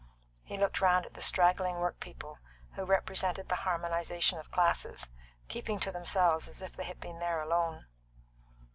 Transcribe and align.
He 0.43 0.57
looked 0.57 0.81
round 0.81 1.05
at 1.05 1.13
the 1.13 1.21
straggling 1.21 1.75
workpeople, 1.77 2.39
who 2.73 2.85
represented 2.85 3.49
the 3.49 3.57
harmonisation 3.67 4.39
of 4.39 4.49
classes, 4.49 5.07
keeping 5.47 5.79
to 5.79 5.91
themselves 5.91 6.47
as 6.47 6.59
if 6.59 6.75
they 6.75 6.85
had 6.85 6.99
been 6.99 7.19
there 7.19 7.39
alone. 7.39 7.85